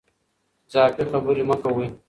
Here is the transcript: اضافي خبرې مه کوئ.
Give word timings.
اضافي 0.69 1.03
خبرې 1.11 1.43
مه 1.49 1.55
کوئ. 1.63 1.87